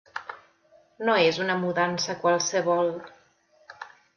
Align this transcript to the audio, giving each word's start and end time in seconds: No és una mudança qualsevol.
No 1.09 1.17
és 1.25 1.37
una 1.45 1.59
mudança 1.65 2.17
qualsevol. 2.27 2.91